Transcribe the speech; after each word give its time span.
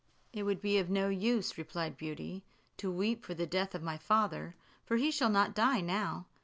"It 0.33 0.41
would 0.41 0.61
be 0.61 0.79
of 0.79 0.89
no 0.89 1.09
use," 1.09 1.59
replied 1.59 1.95
Beauty, 1.95 2.43
"to 2.77 2.89
weep 2.89 3.23
for 3.23 3.35
the 3.35 3.45
death 3.45 3.75
of 3.75 3.83
my 3.83 3.97
father, 3.99 4.55
for 4.83 4.97
he 4.97 5.11
shall 5.11 5.29
not 5.29 5.53
die 5.53 5.81
now. 5.81 6.25